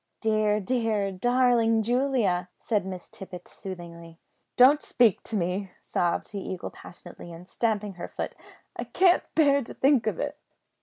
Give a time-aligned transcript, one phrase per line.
[0.19, 4.17] "Dear, dear, darling Julia!" said Miss Tippet soothingly.
[4.57, 8.33] "Don't speak to me!" sobbed the Eagle passionately, and stamping her foot;
[8.75, 10.39] "I can't bear to think of it."